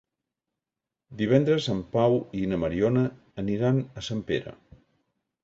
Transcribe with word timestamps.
Divendres 1.19 1.67
en 1.73 1.83
Pau 1.97 2.17
i 2.41 2.41
na 2.55 2.59
Mariona 2.65 3.05
aniran 3.45 3.83
a 4.03 4.07
Sempere. 4.11 4.57